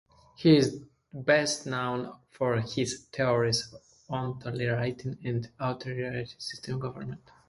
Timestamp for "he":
0.33-0.57